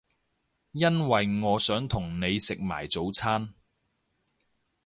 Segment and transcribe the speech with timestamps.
[0.71, 3.53] 因為我想同你食埋早餐